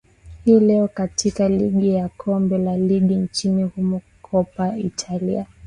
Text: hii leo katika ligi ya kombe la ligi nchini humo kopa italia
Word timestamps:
hii 0.45 0.59
leo 0.59 0.87
katika 0.87 1.49
ligi 1.49 1.89
ya 1.93 2.09
kombe 2.09 2.57
la 2.57 2.77
ligi 2.77 3.15
nchini 3.15 3.63
humo 3.63 4.01
kopa 4.21 4.77
italia 4.77 5.45